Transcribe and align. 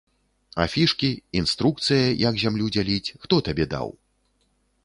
Афішкі, 0.63 1.09
інструкцыя, 1.41 2.07
як 2.29 2.41
зямлю 2.47 2.65
дзяліць, 2.77 3.13
хто 3.27 3.35
табе 3.51 3.71
даў? 3.75 3.87